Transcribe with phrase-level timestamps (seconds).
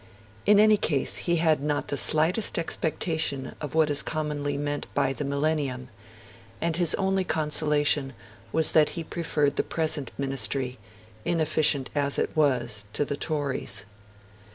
[0.47, 5.13] In any case, he had 'not the slightest expectation of what is commonly meant by
[5.13, 5.89] the Millennium'.
[6.59, 8.13] And his only consolation
[8.51, 10.79] was that he preferred the present Ministry,
[11.23, 13.85] inefficient as it was, to the Tories.